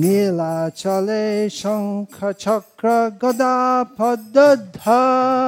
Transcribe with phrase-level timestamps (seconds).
[0.00, 2.86] নীলাচলে শঙ্খ চক্র
[3.20, 3.56] গদা
[3.98, 5.42] পদ্মধর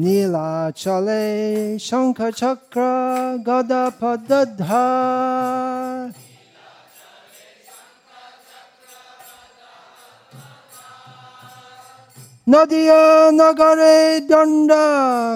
[0.00, 1.24] নীলাচলে
[1.80, 2.80] শঙ্খ চক্র
[3.46, 4.70] গদা পদ্মধর
[12.46, 13.96] নদিয়া নগরে
[14.28, 14.70] দণ্ড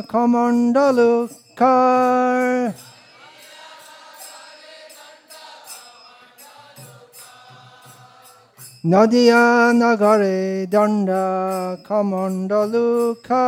[0.08, 1.14] কমণ্ডলু
[1.59, 2.73] car.
[8.81, 13.43] Nadia Nagare Danda kamandaluka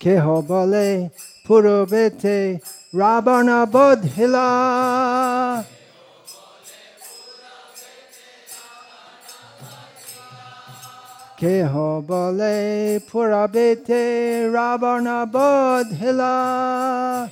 [0.00, 1.10] kehobale
[1.46, 2.62] Purubete
[2.94, 5.23] Rabana Bodhila.
[11.36, 17.28] Keho bale purabete rabarnabod hila.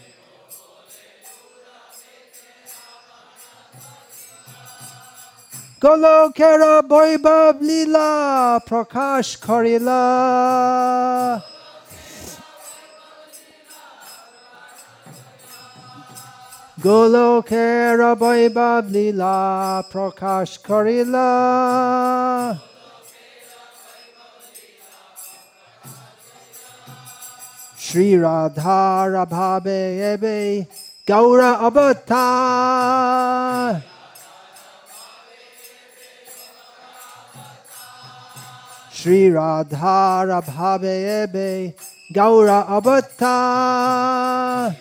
[5.79, 11.41] Golo kera boibab lila prakash korila.
[16.81, 22.72] Golo kera boibab lila prakash korila.
[27.85, 30.69] Shri Radha Rabhabe Ebe
[31.05, 32.23] Gaura Abhata.
[38.93, 41.75] Shri Radha Rabhabe Ebe
[42.15, 44.77] Gaura Abhata.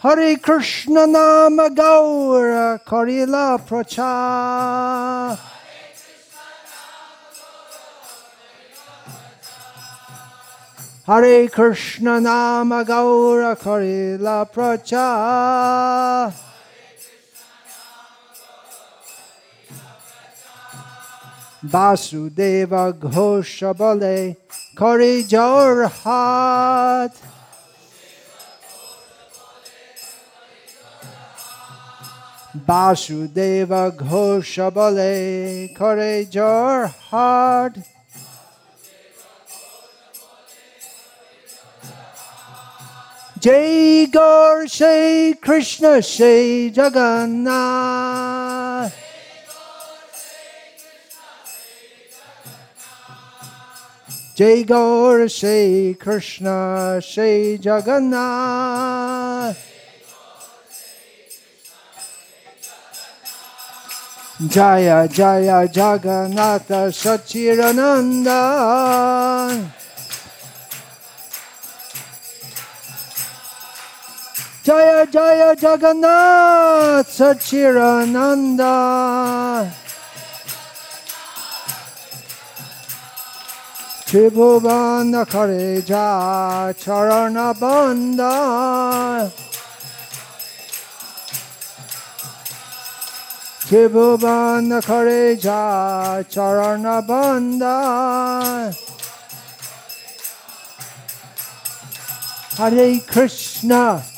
[0.00, 5.57] Hare Krishna Nama Gaura Karila Prachar.
[11.08, 16.30] Hare Krishna Nama Gaura Karila Pracha.
[21.64, 24.36] Vasudeva Ghosha Bale
[24.76, 27.14] Kari Jorhat.
[32.54, 37.97] Vasudeva Ghosha Bale Kari Jorhat.
[43.40, 48.92] Jai Gaur Shai Krishna Shai Jagannath.
[54.34, 59.56] Jai Gaur Shai Krishna Shai Jagannath.
[64.48, 69.77] Jaya Jaya Jagannatha Sachirananda.
[74.68, 78.76] Jaya Jaya Jagannath Sachirananda
[84.04, 89.32] Tribhuvana Kareja Charana Bandha
[93.64, 98.76] Tribhuvana Kareja Charana Bandha
[102.58, 104.17] Hare Krishna.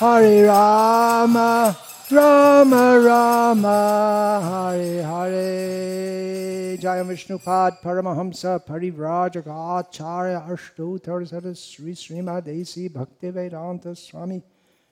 [0.00, 1.76] Hare Rama,
[2.10, 6.76] Rama Rama, Hare Hare.
[6.78, 12.88] Jaya Vishnupad Paramahamsa Parivrajaga Acharya Ashtotar Sri Srimad A.C.
[12.88, 14.42] Bhakti Swami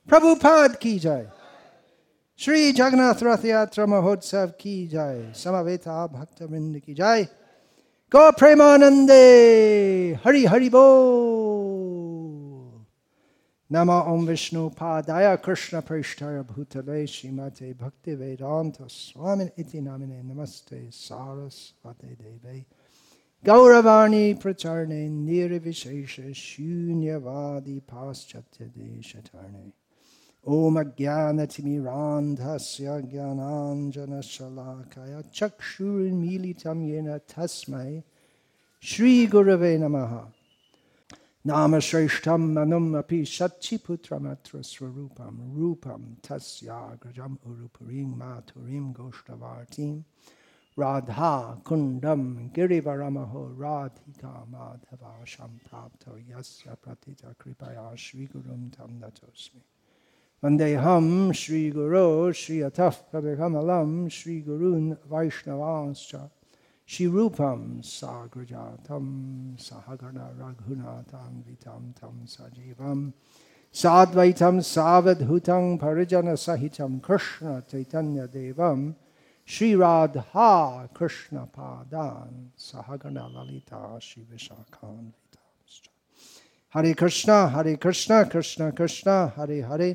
[0.06, 1.24] Prabhupada Ki Jai.
[2.36, 5.30] Shri Jagannath Rath Yatra Mahotsav Ki Jai.
[5.32, 6.46] Samaveta Bhakta
[6.84, 7.26] Ki Jai.
[8.10, 11.47] Go Premanande Hari Hari Bo.
[13.70, 22.16] Nama Om Vishnu Padaya Krishna Prishtaya Bhutale Shimate Bhakti Vedanta Swamin Iti Namine Namaste Sarasvate
[22.16, 22.64] Deve
[23.44, 29.72] Gauravani Pracharne Nirvishesha Shunyavadi Paschatya Deshatarne
[30.46, 38.02] Om Ajnanatimirandhasya Jnananjana Shalakaya Chakshurin Militam Yena Tasmai
[38.80, 40.32] Shri Gurave Namaha
[41.46, 50.02] Namashreshtam manum api satchiputramatra swarupam rupam tasyagrajam urupurim maturim goshtavartim
[50.76, 59.62] radha kundam girivaramaho radhika madhava samprapto yasya pratita kripaya shri gurum tam natosmi
[60.42, 61.72] Vandeham Shri
[66.88, 73.12] Shirupam Sagrajatam Sahagana Raghunatam Vitam Tam Sajivam
[73.70, 78.94] Sadvaitam Savadhutam Parijana Sahitam Krishna Chaitanya Devam
[79.44, 85.92] Shri Radha Krishna Padan Sahagana Lalita Shri Vishakhan Vitam
[86.70, 89.94] Hare Krishna Hare Krishna Krishna Krishna Hare Hare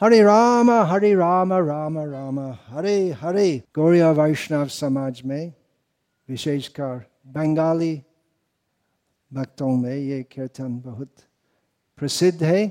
[0.00, 5.52] हरे राम हरे राम राम राम हरे हरे गौरिया वैष्णव समाज में
[6.28, 7.94] विशेषकर बंगाली
[9.30, 11.10] भक्तों में ये कीर्तन बहुत
[11.98, 12.66] प्रसिद्ध है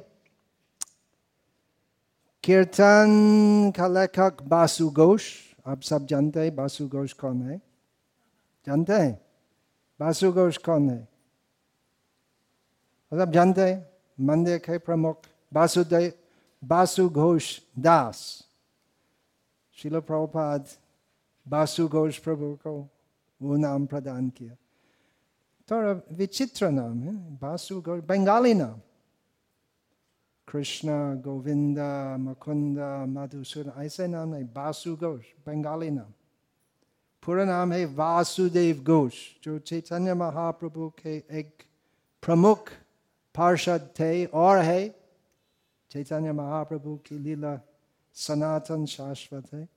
[2.44, 5.28] कीर्तन का लेखक बासु घोष
[5.68, 7.58] आप सब जानते हैं बासु घोष कौन है
[8.68, 9.14] जानते हैं
[10.00, 11.08] बासु घोष कौन है
[13.12, 13.78] सब जानते हैं
[14.18, 16.12] मंदिर के प्रमुख बासुदेव
[16.64, 17.46] बासु घोष
[17.80, 18.20] दास
[19.78, 20.68] शिल प्रभुपाद
[21.46, 22.74] बासु घोष प्रभु को
[23.42, 24.56] वो नाम प्रदान किया
[25.70, 28.80] थोड़ा विचित्र नाम है बासु घोष बंगाली नाम
[30.48, 30.90] कृष्ण
[31.22, 31.80] गोविंद
[32.20, 32.80] मुकुंद
[33.10, 36.12] मधुसूदन ऐसे नाम नहीं बासु घोष बंगाली नाम
[37.24, 41.64] पूरा नाम है वासुदेव घोष जो चैतन्य महाप्रभु के एक
[42.24, 42.70] प्रमुख
[43.36, 44.82] पार्षद थे और है
[45.92, 47.60] चैतन्य महाप्रभु की लीला
[48.14, 49.68] सनातन शाश्वत है।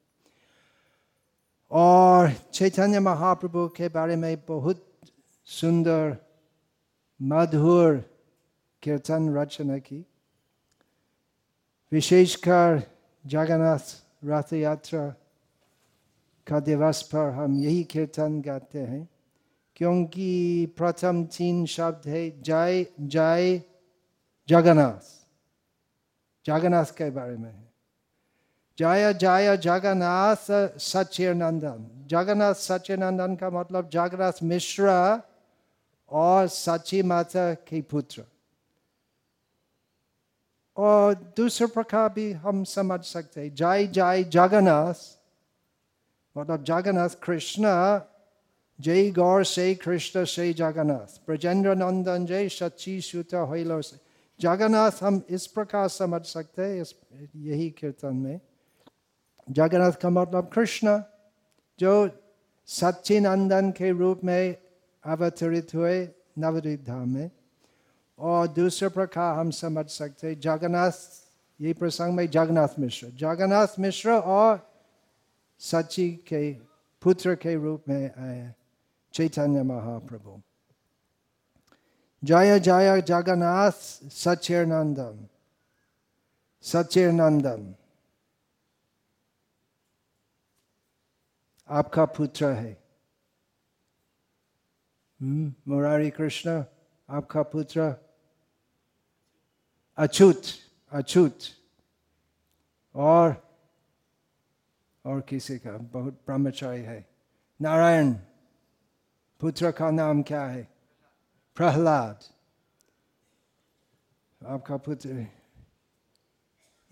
[1.71, 4.85] और चैतन्य महाप्रभु के बारे में बहुत
[5.45, 6.16] सुंदर,
[7.23, 8.04] मधुर
[8.83, 10.04] कीर्तन रचना की।
[11.92, 12.83] विशेषकर
[13.26, 15.09] जगन्नाथ रथ यात्रा
[16.47, 19.09] का दिवस पर हम यही कीर्तन गाते हैं,
[19.76, 23.62] क्योंकि प्रथम तीन शब्द है, जय जय
[24.49, 25.22] जगन्नाथ।
[26.46, 27.72] जगन्नाथ के बारे में है।
[28.78, 30.37] जय जय, जगन्नाथ
[30.78, 35.22] सचिनंदन जगन्नाथ सचिनंदन का मतलब जगन्नाथ मिश्रा
[36.11, 38.25] और सची माता के पुत्र।
[40.76, 44.94] और दूसरे प्रकार भी हम समझ सकते हैं। जय जय, जगन्नाथ
[46.37, 47.64] मतलब जगन्नाथ कृष्ण,
[48.80, 55.22] जय गौर से कृष्ण से जगन्नाथ। ब्रजेंद्र नंदन जय सची सुत होलो से जगन्नाथ हम
[55.30, 56.94] इस प्रकार समझ सकते हैं, इस
[57.36, 58.40] यही कीर्तन में।
[59.50, 61.02] जगन्नाथ का मतलब कृष्ण,
[61.78, 62.10] जो
[62.66, 64.56] सच्चिनंदन के रूप में
[65.04, 66.08] अवतरित हुए
[66.38, 67.30] नवदीप धाम में।
[68.18, 70.92] और दूसरे प्रकार हम समझ सकते हैं, जगन्नाथ
[71.60, 74.70] ये प्रसंग में जगन्नाथ मिश्र। जगन्नाथ मिश्र और
[75.58, 76.52] सची के,
[77.02, 78.54] पुत्र के रूप में आए
[79.12, 80.40] चैतन्य महाप्रभु।
[82.25, 83.71] जगन्नाथ
[84.11, 85.29] सचिर नंदन
[86.62, 87.75] सचिर नंदन
[91.69, 92.83] आपका पुत्र है।
[95.69, 96.64] मुरारी कृष्ण,
[97.09, 97.95] आपका पुत्र।
[99.99, 100.43] अछूत
[100.93, 101.38] अछूत।
[102.95, 103.52] और
[105.07, 107.09] और किसी का, बहुत ब्रह्मचारी है।
[107.62, 108.12] नारायण,
[109.41, 110.72] पुत्र का नाम क्या है?
[111.56, 112.21] प्रहलाद,
[114.47, 115.26] आपका पुत्र,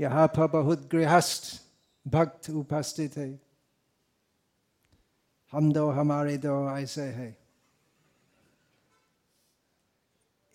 [0.01, 1.63] यहाँ पर बहुत गृहस्थ
[2.09, 3.41] भक्त उपस्थित है।
[5.53, 7.37] हम दो, हमारे दो ऐसे है।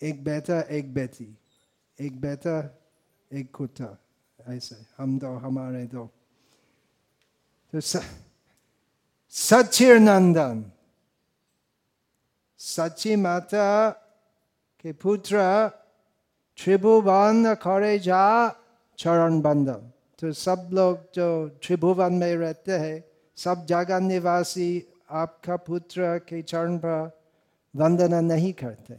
[0.01, 1.37] एक बेटा, एक बेटी,
[1.99, 2.79] एक बेटा,
[3.33, 3.97] एक कुत्ता,
[4.47, 6.05] ऐसे, हम दो, हमारे दो।
[7.73, 7.79] तो
[9.29, 10.71] सचिर नंदन
[12.59, 13.89] सची माता
[14.79, 15.37] के पुत्र
[16.57, 18.23] त्रिभुवन करे जा
[18.99, 21.27] चरण बंधन तो सब लोग जो
[21.63, 23.03] त्रिभुवन में रहते हैं
[23.37, 24.69] सब जगह निवासी
[25.11, 27.11] आपका पुत्र के चरण पर
[27.73, 28.97] वंदना नहीं करते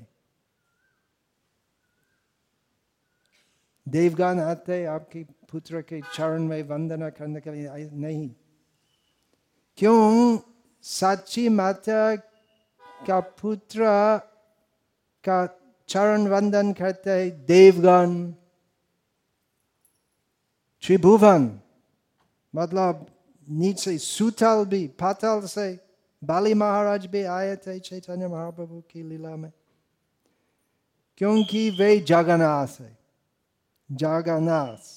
[3.87, 8.29] देवगान आते आपके पुत्र के चरण में वंदना करने के लिए नहीं
[9.79, 10.39] क्यों
[10.85, 12.01] साची माता
[13.07, 13.85] का पुत्र
[15.25, 15.39] का
[15.89, 18.15] चरण वंदन करते है देवगण
[20.83, 21.49] त्रिभुवन
[22.55, 23.07] मतलब
[23.49, 25.69] नीचे सुतल भी पातल से
[26.23, 29.51] बाली महाराज भी आए थे चैतन्य महाप्रभु की लीला में
[31.21, 32.97] क्योंकि वे जगन्नाथ है
[33.91, 34.95] जगन्नाथ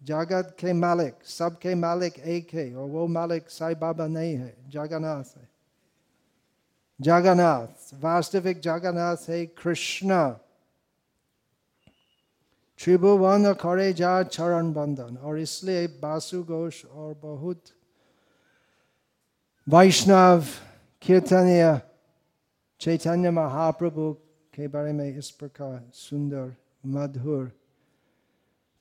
[0.00, 5.36] जगत के मालिक सबके मालिक एक है और वो मालिक साई बाबा नहीं है जगन्नाथ
[5.36, 5.48] है
[7.00, 10.18] जगन्नाथ वास्तविक जगन्नाथ है कृष्ण
[12.80, 17.62] त्रिभुवन करे जा चरण बंधन और इसलिए बासु घोष और बहुत
[19.66, 20.44] वैष्णव
[21.02, 21.80] कीर्तनीय
[22.80, 24.12] चैतन्य महाप्रभु
[24.52, 26.54] के बारे में इस प्रकार सुंदर
[26.86, 27.50] मधुर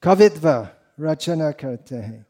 [0.04, 0.48] कवित्व
[1.00, 2.26] रचना करते हैं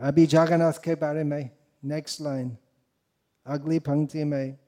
[0.00, 1.50] अभी जगन्नाथ के बारे में
[1.84, 2.56] नेक्स्ट लाइन
[3.48, 4.58] अगली पंक्ति में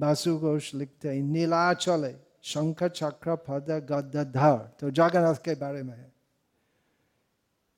[0.00, 6.12] बासु घोष लिखते हैं, नीलाचले, शंख चक्र पद गदधर तो जगन्नाथ के बारे में है।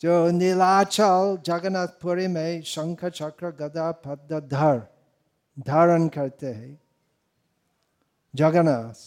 [0.01, 4.83] जो नीलाचल, जगन्नाथपुरी में शंख चक्र गदा पद धर,
[5.59, 6.81] धारण करते हैं,
[8.35, 8.99] जगन्नाथ।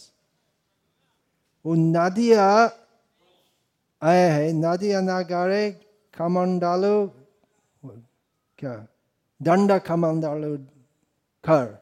[1.64, 2.46] वो नदिया
[4.02, 5.70] आए है, नदिया नागारे,
[6.18, 7.06] कमंडालू,
[8.58, 8.74] क्या?
[9.40, 10.56] दंड कमंडालू
[11.44, 11.78] कर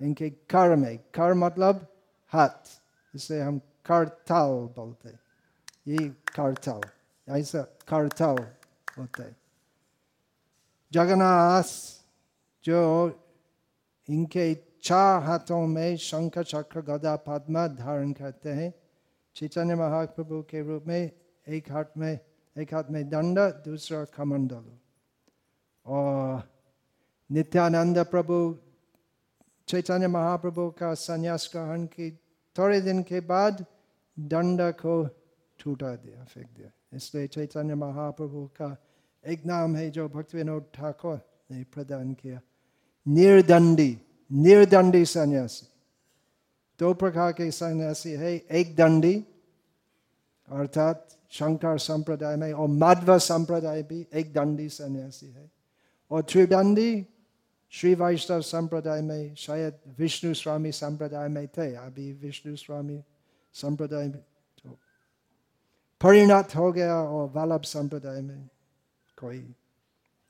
[0.00, 1.86] इनके कर में कर मतलब
[2.32, 2.78] हाथ
[3.14, 5.12] इसे हम करताल बोलते
[5.88, 6.80] ये करताल
[7.28, 8.38] ऐसा करताल
[8.98, 9.24] होते
[10.92, 11.72] जगन्नाथ
[12.64, 12.80] जो
[14.08, 18.72] इनके चार हाथों में शंख चक्र गदा पद्मा धारण करते हैं
[19.36, 21.10] चैतन्य महाप्रभु के रूप में
[21.46, 22.18] एक हाथ में
[22.56, 24.64] एक हाथ में दंड दूसरा कमंडल
[25.86, 26.42] और
[27.30, 28.36] नित्यानंद प्रभु
[29.68, 32.10] चैतन्य महाप्रभु का संन्यास ग्रहण की
[32.58, 33.66] थोड़े दिन के बाद
[34.18, 35.08] दंड को
[35.58, 38.76] छूटा दिया, फेंक दिया। इसलिए चैतन्य महाप्रभु का
[39.26, 42.40] एक नाम है जो भक्ति विनोद ठाकुर ने प्रदान किया।
[43.08, 43.98] निर्दंडी
[44.32, 45.68] निर्दंडी सन्यासी।
[46.78, 49.24] दो प्रकार के सन्यासी है, एक दंडी,
[50.48, 55.50] अर्थात शंकर संप्रदाय में और माधव संप्रदाय भी एक दंडी सन्यासी है।
[56.10, 57.06] और त्रिदंडी
[57.74, 63.02] श्री वैष्णव संप्रदाय में शायद विष्णु स्वामी संप्रदाय में थे अभी विष्णु स्वामी
[63.54, 64.20] संप्रदाय में
[64.58, 64.78] तो
[66.00, 68.48] परिणत हो गया और वल्लभ संप्रदाय में
[69.18, 69.40] कोई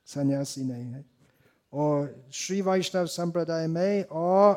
[0.09, 1.05] सन्यासी नहीं है
[1.73, 4.55] और श्री वैष्णव संप्रदाय में और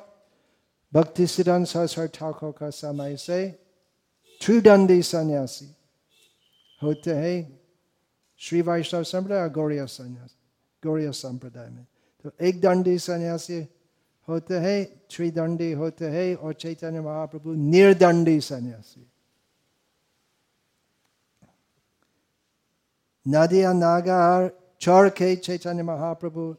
[0.93, 3.47] भक्ति सिद्धांत सरस्वती ठाकुर का समय से
[4.41, 5.69] त्रिदंडी सन्यासी
[6.81, 7.37] होते हैं
[8.41, 10.35] श्री वैष्णव संप्रदाय गौरिया सन्यास
[10.83, 11.85] गौरिया संप्रदाय में
[12.27, 13.57] तो एक दंडी सन्यासी
[14.27, 19.07] होते हैं त्रिदंडी होते हैं और चैतन्य महाप्रभु निर्दंडी सन्यासी।
[23.27, 24.49] नदिया नागार
[24.81, 26.55] चौर के चैतन्य महाप्रभु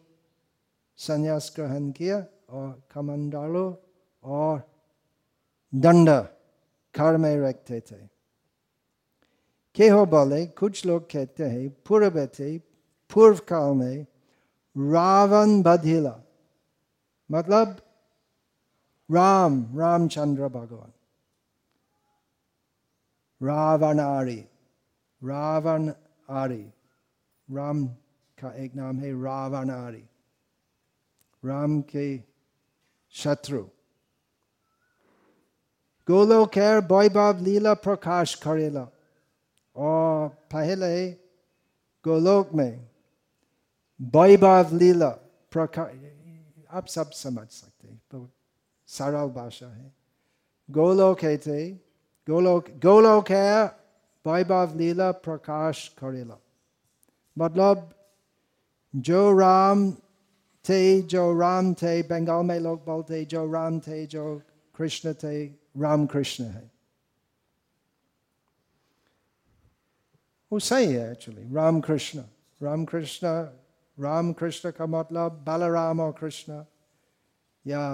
[0.96, 3.66] संन्यास ग्रहण किया और कमंडालो
[4.25, 4.62] और
[5.75, 6.08] दंड
[6.96, 8.06] घर में रखते थे।
[9.76, 12.58] के हो बोले, कुछ लोग कहते हैं, पूर्व थे,
[13.10, 14.06] पूर्व काल में
[14.78, 16.20] रावण बधिला।
[17.30, 17.76] मतलब
[19.11, 20.92] राम, रामचंद्र भगवान।
[23.47, 24.44] रावण आरी
[25.25, 25.92] रावण
[26.30, 26.73] आरी
[27.50, 27.87] राम
[28.38, 30.08] का एक नाम है रावण आरी
[31.44, 32.23] राम के
[33.11, 33.62] शत्रु।
[36.06, 38.88] गोलोकेर वैभव लीला प्रकाश करेला।
[39.76, 41.11] और पहले
[42.04, 42.88] गोलोक में
[44.00, 45.09] वैभव लीला
[45.52, 45.95] प्रकाश
[46.71, 48.31] आप सब समझ सकते बहुत
[48.88, 49.93] सरल भाषा है
[50.69, 51.71] गोलोक है थे
[52.28, 53.64] गोलोक गोलोक है
[54.25, 56.38] वैभव लीला प्रकाश करेला
[57.37, 57.90] मतलब
[58.95, 59.90] जो राम
[60.64, 64.25] थे जो राम थे बंगाल में लोग बोलते जो राम थे जो
[64.75, 65.45] कृष्ण थे
[65.83, 66.71] राम कृष्ण है
[70.52, 72.23] वो सही है एक्चुअली राम कृष्ण
[72.61, 73.28] राम कृष्ण
[73.99, 76.62] राम कृष्ण का मतलब बलराम और कृष्ण
[77.64, 77.85] या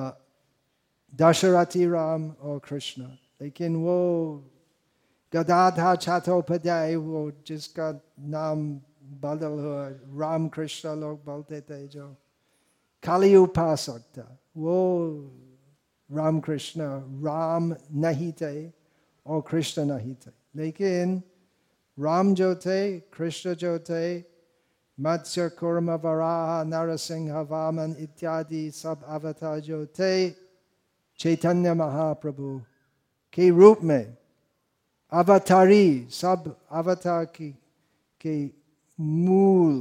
[1.12, 3.02] दशरथी राम और कृष्ण
[3.42, 4.00] लेकिन वो
[5.32, 7.90] गदाधा छात्रोपाध्याय वो जिसका
[8.34, 8.68] नाम
[9.22, 9.88] बदल हुआ
[10.20, 12.14] राम कृष्ण लोग बोलते थे जो
[13.04, 14.76] खाली उपासक था वो
[16.10, 16.82] राम कृष्ण
[17.26, 18.54] राम नहीं थे
[19.26, 21.22] और कृष्ण नहीं थे लेकिन
[21.98, 22.78] राम जो थे
[23.16, 24.33] कृष्ण जो थे
[24.98, 30.14] मत्स्य कुर्म वराह नरसिंह वामन इत्यादि सब अवतार जो थे
[31.18, 32.60] चैतन्य महाप्रभु
[33.32, 34.16] के रूप में
[35.12, 37.50] अवतारी सब अवतार की
[38.20, 38.34] के
[38.98, 39.74] मूल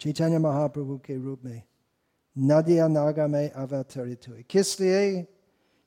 [0.00, 1.62] चैतन्य महाप्रभु के रूप में
[2.36, 5.26] नदिया नागा में अवतरित हुए किस लिए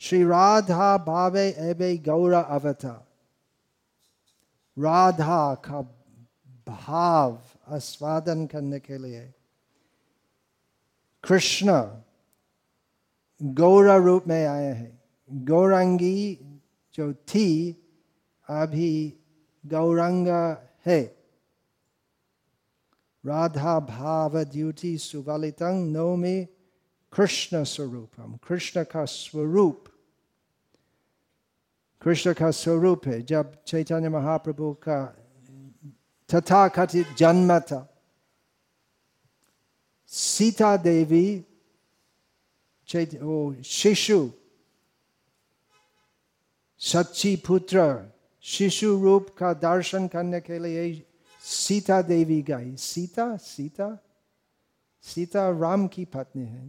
[0.01, 3.05] श्री राधा भावे एबे गौरा अवतार
[4.77, 5.81] राधा का
[6.67, 7.39] भाव
[7.69, 9.33] आस्वादन करने के लिए।
[11.23, 11.71] कृष्ण
[13.43, 16.37] गौरा रूप में आए हैं। गौरंगी
[16.93, 17.71] जो थी,
[18.49, 19.19] अभी
[19.65, 21.19] गौरंगा है।
[23.25, 26.45] राधा भाव द्युति सुवलितं नौमी
[27.13, 29.85] कृष्ण स्वरूपम कृष्ण का स्वरूप।
[32.01, 35.15] कृष्ण का स्वरूप है। जब चैतन्य महाप्रभु का
[36.29, 37.85] तथा कथित जन्म था
[40.11, 41.25] सीता देवी
[42.89, 44.29] वो शिशु
[46.81, 47.81] सच्ची पुत्र
[48.45, 50.93] शिशु रूप का दर्शन करने के लिए
[51.43, 53.97] सीता देवी गई सीता सीता
[55.03, 56.67] सीता राम की पत्नी है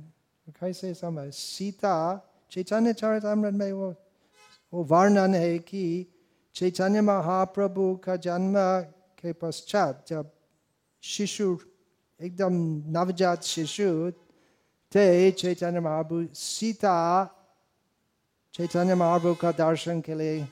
[0.61, 1.95] कैसे समझ सीता
[2.53, 3.95] चैतन्य चरितमृत में वो
[4.73, 5.85] वो वर्णन है कि
[6.55, 8.57] चैतन्य महाप्रभु का जन्म
[9.21, 10.31] के पश्चात जब
[11.03, 11.59] शिशु,
[12.21, 12.53] एकदम
[12.89, 14.11] नवजात शिशु
[14.93, 16.97] थे, चैतन्य महाप्रभु सीता
[18.55, 20.49] चैतन्य महाप्रभु का दर्शन के लिए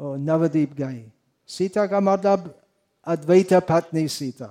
[0.00, 1.02] नवदीप गई
[1.48, 2.62] सीता का मतलब
[3.06, 4.46] अद्वैत पत्नी सीता।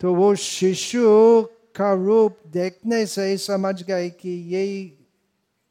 [0.00, 1.42] तो वो शिशु
[1.76, 4.84] का रूप देखने से समझ गए कि यही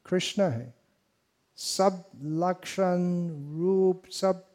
[0.05, 0.80] कृष्ण है।
[1.61, 4.47] सब लक्षण रूप, सब।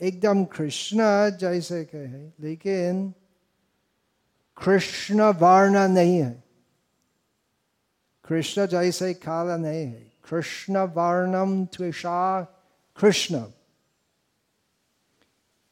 [0.00, 0.98] एकदम कृष्ण
[1.30, 3.14] जैसे कहे लेकिन
[4.64, 6.44] कृष्ण वर्ण नहीं है।
[8.24, 12.42] कृष्ण जैसे काला नहीं है। कृष्ण वर्णम त्विषा
[13.00, 13.40] कृष्ण।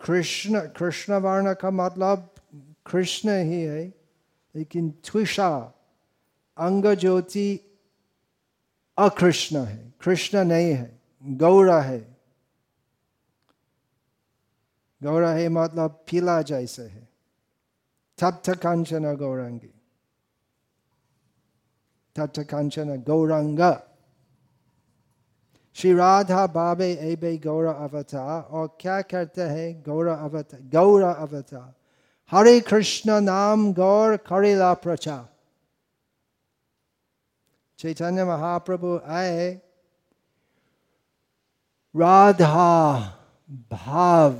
[0.06, 2.34] कृष्ण कृष्ण वर्ण का मतलब
[2.86, 3.94] कृष्ण ही है,
[4.56, 5.72] लेकिन त्विषा
[6.56, 7.75] अंग ज्योति
[8.98, 12.16] अकृष्ण है, कृष्ण नहीं है, गौरा है।
[15.02, 17.08] गौरा है मतलब पीला जैसे है।
[18.18, 19.74] तप्त कांचन गौरंगी।
[22.16, 23.82] तप्त कांचन गौरंगा।
[25.74, 29.82] श्री राधा बाबे एबे गौर अवतार और क्या करते हैं?
[29.82, 31.74] गौर अवतार गौर अवतार
[32.30, 35.35] हरे कृष्ण नाम गौर करेला प्रचार।
[37.78, 39.60] चैतन्य महाप्रभु आए।
[41.96, 43.00] राधा
[43.50, 44.32] भाव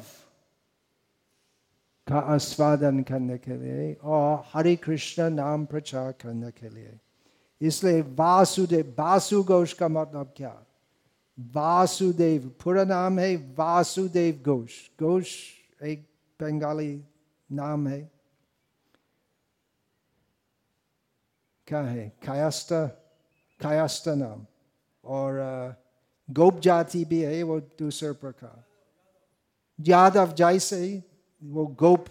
[2.07, 6.99] का आस्वादन करने के लिए और हरे कृष्ण नाम प्रचार करने के लिए।
[7.61, 10.65] इसलिए वासुदेव वासु घोष का मतलब क्या?
[11.41, 15.37] वासुदेव, पूरा नाम है वासुदेव घोष। घोष
[15.83, 16.09] एक
[16.41, 17.05] बंगाली
[17.53, 18.11] नाम है।
[21.67, 22.09] क्या है?
[22.09, 23.03] कायस्ता
[23.61, 24.45] कायस्ता नाम
[25.05, 25.41] और
[26.29, 28.65] गोप जाति भी है वो दूसरे प्रकार
[29.79, 30.81] यादव जैसे
[31.43, 32.05] वो गोप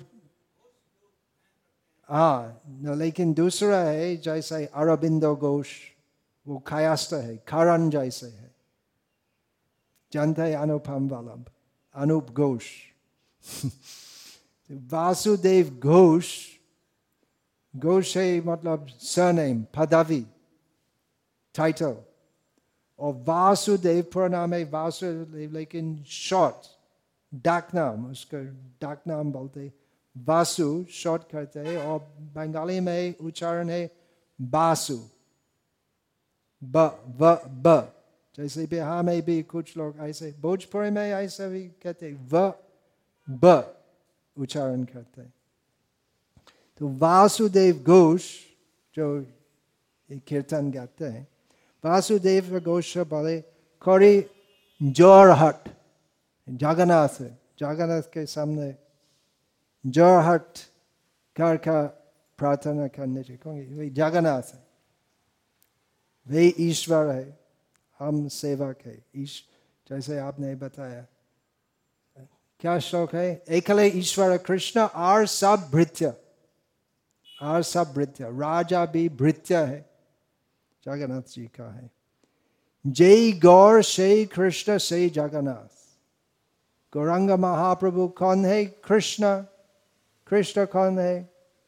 [2.09, 2.61] हाँ
[2.95, 5.69] लेकिन दूसरा है जैसे अरबिंदो घोष
[6.45, 8.53] वो कायस्थ है करण जैसे है
[10.11, 11.45] जानते हैं अनुपम वल्लभ
[11.95, 12.67] अनूप घोष
[14.91, 16.29] वासुदेव घोष
[17.73, 20.25] घोष है मतलब सरनेम पदवी
[21.55, 21.95] टाइटल
[22.99, 26.67] और वासुदेव प्रणाम है वासुदेव लेकिन शॉर्ट
[27.45, 28.39] डाक नाम उसका
[28.81, 29.71] डाक नाम बोलते
[30.15, 31.99] वासु शॉर्ट करते हैं और
[32.35, 33.89] बंगाली में उच्चारण है
[34.39, 34.97] बासु
[36.61, 36.77] ब
[37.19, 37.77] व ब
[38.37, 42.51] जैसे बिहार में भी कुछ लोग ऐसे भोजपुरी में ऐसे भी कहते व
[43.27, 43.53] ब
[44.37, 45.33] उच्चारण करते हैं
[46.81, 48.31] तो वासुदेव घोष
[48.95, 49.07] जो
[50.27, 51.27] कीर्तन गाते हैं
[51.85, 53.39] वासुदेव घोष बोले
[53.81, 54.13] करी
[54.81, 55.69] जोरहट
[56.47, 57.21] जगन्नाथ
[57.59, 58.73] जगन्नाथ के सामने
[59.85, 60.57] जोरहट
[61.35, 61.81] कर का
[62.39, 64.63] प्रार्थना करने चाहिए कहेंगे वे जगन्नाथ है
[66.27, 67.25] वे ईश्वर है
[67.99, 69.41] हम सेवक है ईश
[69.87, 71.05] जैसे आपने बताया
[72.59, 76.13] क्या श्लोक है एकले ईश्वर कृष्ण आर सब भृत्य
[77.43, 79.83] आर सब भृत्य राजा भी भृत्य है
[80.85, 81.89] जगन्नाथ जी का है
[82.85, 85.73] जय गौर से कृष्ण से जगन्नाथ
[86.93, 89.35] गौरंग महाप्रभु कौन है कृष्ण
[90.27, 91.13] कृष्ण कौन है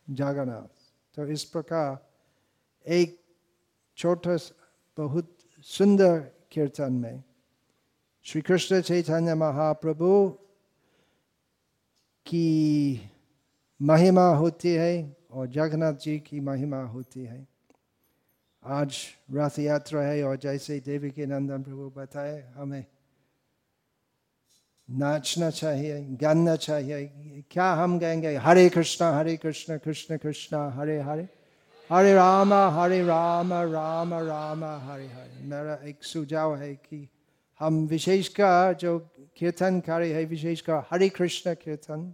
[0.07, 0.85] जगन्नाथ
[1.17, 1.97] तो इस प्रकार
[2.85, 3.19] एक
[3.97, 4.37] छोटा
[4.97, 5.35] बहुत
[5.67, 6.19] सुंदर
[6.51, 7.23] कीर्तन में
[8.25, 10.13] श्री कृष्ण चैतन्य महाप्रभु
[12.25, 13.01] की
[13.79, 14.93] महिमा होती है
[15.31, 17.45] और जगन्नाथ जी की महिमा होती है
[18.69, 18.97] आज
[19.33, 22.85] रथ यात्रा है और जैसे देवी के नंदन प्रभु बताए हमें
[24.89, 27.05] नाचना चाहिए, गाना चाहिए,
[27.51, 28.35] क्या हम गाएँगे?
[28.35, 31.29] हरे कृष्णा, हरे कृष्ण कृष्ण कृष्णा, हरे हरे।
[31.91, 37.09] हरे राम हरे राम राम राम, हरे हरे। मेरा एक सुझाव है कि
[37.59, 42.13] हम विशेषकर जो कीर्तन कीर्तनकारी है विशेषकर हरे कृष्ण कीर्तन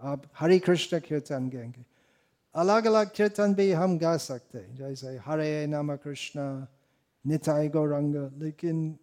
[0.00, 1.95] अब हरे कृष्ण कीर्तन गाएँगे।
[2.56, 6.66] अलग अलग कीर्तन भी हम गा सकते हैं। जैसे हरे नाम कृष्ण
[7.26, 8.98] निताय गौरंग, लेकिन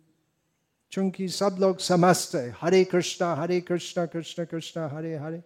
[0.92, 5.44] चूँकि सब लोग समझते हरे कृष्णा हरे कृष्णा, कृष्ण कृष्ण, हरे हरे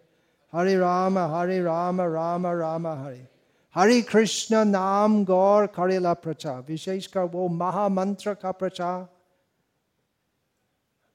[0.52, 3.28] हरे राम हरे राम राम राम हरे।
[3.74, 9.08] हरे कृष्ण नाम गौर करेला प्रचार, विशेषकर वो महामंत्र का प्रचार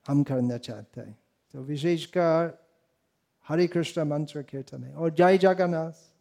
[0.07, 1.17] हम करना चाहते हैं।
[1.53, 2.65] तो विशेषकर
[3.47, 6.12] हरे कृष्ण मंत्र कीर्तन है। और जय जगन्नाथ।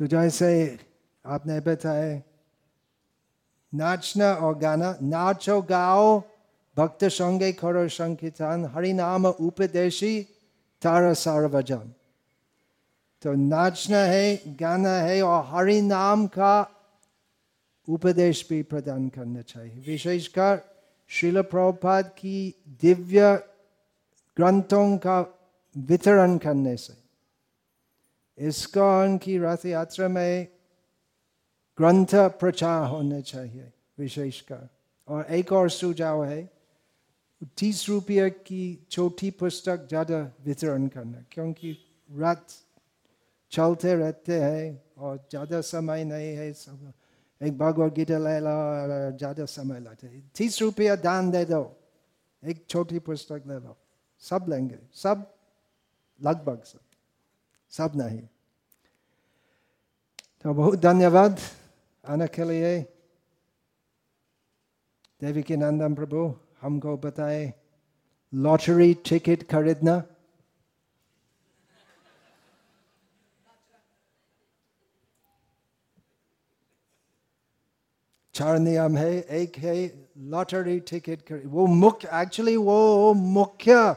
[0.00, 0.78] तो जैसे
[1.26, 2.22] आपने बताया
[3.74, 6.22] नाचना और गाना, नाचो गाओ,
[6.76, 10.22] भक्त संगे करो संकीर्तन हरि नाम उपदेशी,
[10.82, 11.92] तारा सार्वजन।
[13.22, 16.70] तो नाचना है, गाना है और हरि नाम का
[17.88, 20.60] उपदेश भी प्रदान करना चाहिए। विशेषकर
[21.08, 23.36] शिल प्रभुपाद की दिव्य
[24.36, 25.20] ग्रंथों का
[25.78, 26.99] वितरण करने से।
[28.40, 30.46] इसको उनकी रथ यात्रा में
[31.78, 34.68] ग्रंथ प्रचार होने चाहिए विशेषकर
[35.08, 36.42] और एक और सुझाव है
[37.58, 41.76] तीस रुपये की छोटी पुस्तक ज़्यादा वितरण करना क्योंकि
[42.10, 42.46] रात
[43.52, 46.92] चलते रहते हैं और ज़्यादा समय नहीं है सब
[47.40, 48.56] एक भगवत गीता ले लो
[49.16, 51.62] ज़्यादा समय लगते तीस रुपया दान दे दो
[52.42, 53.76] एक छोटी पुस्तक ले लो
[54.22, 55.26] सब लेंगे सब
[56.20, 56.89] लगभग सब
[57.70, 58.20] सब नहीं।
[60.44, 61.38] तो बहुत धन्यवाद,
[62.04, 62.80] आने के लिए।
[65.20, 67.52] देवी के नंदन प्रभु, हमको बताए
[68.34, 70.02] लॉटरी टिकट खरीदना।
[78.34, 79.74] चार नियम है, एक है
[80.18, 83.96] लॉटरी टिकट खरीद, वो मुख्य एक्चुअली वो मुख्य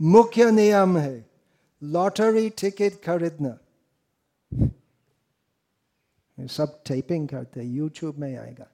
[0.00, 1.27] मुख्य नियम है।
[1.82, 3.58] लॉटरी टिकट खरीदना।
[6.46, 8.66] सब टेपिंग करते यूट्यूब में आएगा।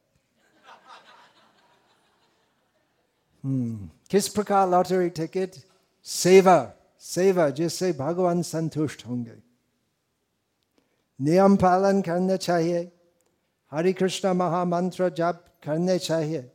[3.44, 5.50] हम्म। किस प्रकार लॉटरी टिकट
[6.04, 9.36] सेवा सेवा, जिससे भगवान संतुष्ट होंगे।
[11.20, 12.92] नियम पालन करना चाहिए।
[13.70, 16.50] हरे कृष्ण महामंत्र जप करने चाहिए।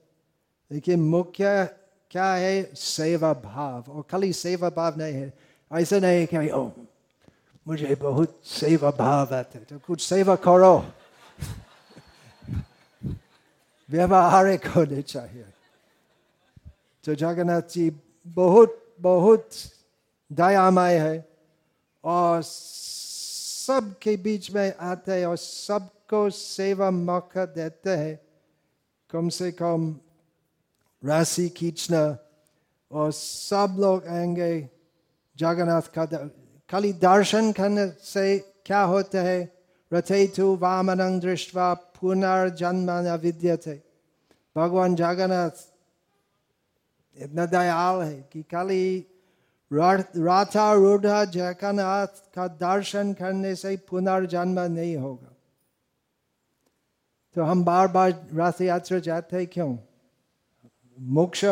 [0.72, 1.76] लेकिन मुख्य
[2.12, 2.76] क्या है?
[2.76, 6.70] सेवा भाव। और खाली सेवा भाव नहीं है। ऐसा नहीं कि ओ
[7.68, 10.86] मुझे बहुत सेवा भाव आते तो कुछ सेवा करो।
[13.90, 15.46] व्यवहारिक होने चाहिए।
[17.04, 17.92] तो जगन्नाथ जी
[18.28, 19.50] बहुत बहुत
[20.32, 21.30] दयामय है
[22.04, 28.20] और सबके बीच में आते हैं और सबको सेवा मौका देते हैं।
[29.10, 29.96] कम से कम
[31.06, 32.18] राशि खींचना
[32.92, 34.79] और सब लोग आएँगे
[35.40, 36.06] जगन्नाथ का
[36.70, 39.58] खाली दर्शन करने से क्या होता है
[39.94, 43.18] रथेतु वामनं दृष्टवा पुनर्जन्म न
[44.58, 45.58] भगवान जगन्नाथ
[47.16, 49.06] इतना दयाल है कि खाली
[49.74, 55.36] राथा रूढ़ जगन्नाथ का दर्शन करने से पुनर्जन्म नहीं होगा
[57.36, 59.78] तो हम बार बार रथ यात्रा जाते क्यों?
[61.00, 61.46] मोक्ष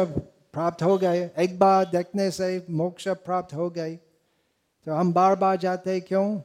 [0.58, 3.96] प्राप्त हो गए। एक बार देखने से मोक्ष प्राप्त हो गए।
[4.86, 6.42] तो हम बार बार जाते क्यों?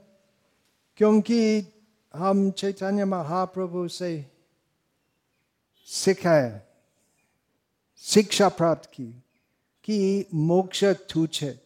[0.97, 1.67] क्योंकि
[2.15, 4.27] हम चैतन्य महाप्रभु से
[5.87, 6.63] सिखाए
[7.99, 9.23] शिक्षा प्राप्त की,
[9.85, 11.61] कि मोक्ष तुच्छ है।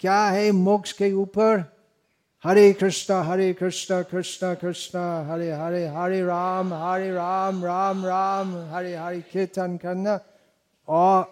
[0.00, 1.64] क्या है मोक्ष के ऊपर?
[2.44, 8.96] हरे कृष्णा हरे कृष्णा कृष्णा कृष्णा, हरे हरे हरे राम हरे राम राम राम, हरे
[8.96, 10.20] हरे कीर्तन करना।
[10.88, 11.22] और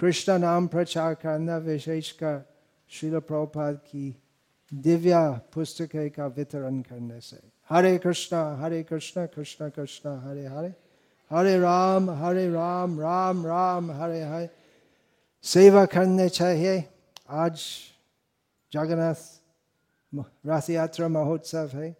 [0.00, 2.42] कृष्ण नाम प्रचार करना विशेषकर
[2.90, 4.14] शिल प्रभुपाद की
[4.72, 10.72] दिव्या पुस्तक का वितरण करने से हरे कृष्णा हरे कृष्णा कृष्णा कृष्णा हरे हरे
[11.30, 14.48] हरे राम हरे राम राम राम हरे हरे
[15.44, 16.84] सेवा करने चाहिए
[17.28, 17.60] आज
[18.72, 19.38] जगन्नाथ
[20.46, 21.94] राशि यात्रा महोत्सव है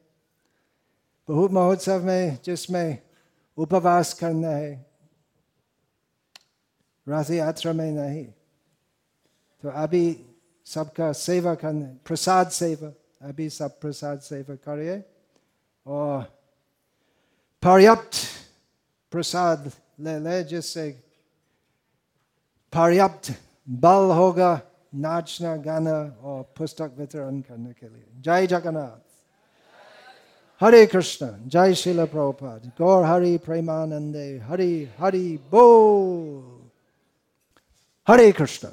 [1.28, 2.98] बहुत महोत्सव में जिसमें
[3.58, 4.87] उपवास करना है
[7.08, 8.24] राशि यात्रा में नहीं।
[9.62, 10.26] तो अभी
[10.64, 12.92] सबका सेवा करने, प्रसाद सेवा,
[13.28, 15.04] अभी सब प्रसाद सेवा करिए।
[15.86, 16.22] और
[17.62, 18.10] पर्याप्त
[19.10, 20.90] प्रसाद ले ले, जिससे
[22.72, 23.30] पर्याप्त
[23.68, 24.60] बल होगा
[24.94, 29.04] नाचना, गाना और पुस्तक वितरण करने के लिए। जय जगन्नाथ।
[30.64, 36.57] हरे कृष्ण। जय शिल प्रभुपाद। गौर, हरि, प्रेमानंदे। हरि हरि, बोल।
[38.08, 38.68] हरे कृष्ण।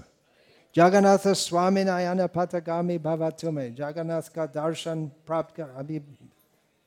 [0.76, 5.96] जगन्नाथ स्वामी नायन पथगामी भवा तुम्हें जगन्नाथ का दर्शन प्राप्त कर अभी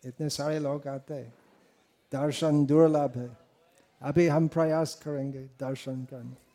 [0.04, 1.34] इतने सारे लोग आते हैं।
[2.12, 3.37] दर्शन दुर्लभ है।
[4.02, 6.47] अभी हम प्रयास करेंगे दर्शन करने।